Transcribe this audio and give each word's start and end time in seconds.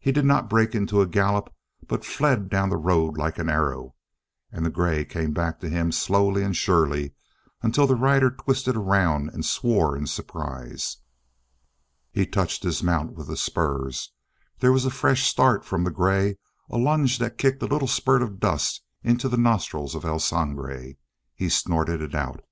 He 0.00 0.10
did 0.10 0.24
not 0.24 0.50
break 0.50 0.74
into 0.74 1.00
a 1.00 1.06
gallop, 1.06 1.48
but 1.86 2.04
fled 2.04 2.48
down 2.48 2.70
the 2.70 2.76
road 2.76 3.16
like 3.16 3.38
an 3.38 3.48
arrow, 3.48 3.94
and 4.50 4.66
the 4.66 4.68
gray 4.70 5.04
came 5.04 5.32
back 5.32 5.60
to 5.60 5.68
him 5.70 5.92
slowly 5.92 6.42
and 6.42 6.56
surely 6.56 7.14
until 7.62 7.86
the 7.86 7.94
rider 7.94 8.32
twisted 8.32 8.76
around 8.76 9.28
and 9.32 9.44
swore 9.46 9.96
in 9.96 10.08
surprise. 10.08 10.96
He 12.10 12.26
touched 12.26 12.64
his 12.64 12.82
mount 12.82 13.12
with 13.12 13.28
the 13.28 13.36
spurs; 13.36 14.10
there 14.58 14.72
was 14.72 14.86
a 14.86 14.90
fresh 14.90 15.28
start 15.28 15.64
from 15.64 15.84
the 15.84 15.92
gray, 15.92 16.36
a 16.68 16.76
lunge 16.76 17.18
that 17.20 17.38
kicked 17.38 17.62
a 17.62 17.66
little 17.66 17.86
spurt 17.86 18.22
of 18.22 18.40
dust 18.40 18.82
into 19.04 19.28
the 19.28 19.36
nostrils 19.38 19.94
of 19.94 20.04
El 20.04 20.18
Sangre. 20.18 20.96
He 21.32 21.48
snorted 21.48 22.00
it 22.02 22.16
out. 22.16 22.42